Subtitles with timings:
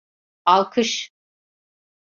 [0.45, 1.11] Alkış!